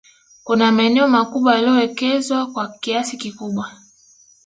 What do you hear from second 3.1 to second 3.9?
kikubwa